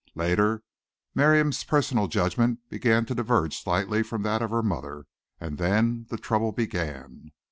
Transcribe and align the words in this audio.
Later, 0.15 0.63
Miriam's 1.13 1.63
personal 1.63 2.07
judgment 2.07 2.67
began 2.69 3.05
to 3.05 3.13
diverge 3.13 3.55
slightly 3.61 4.01
from 4.01 4.23
that 4.23 4.41
of 4.41 4.49
her 4.49 4.63
mother 4.63 5.05
and 5.39 5.59
then 5.59 6.07
trouble 6.23 6.51
began. 6.51 7.29